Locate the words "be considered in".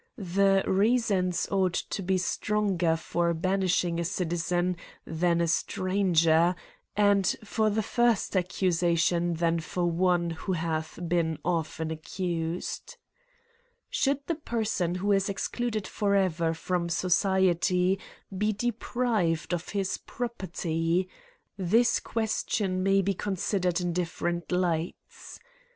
23.03-23.93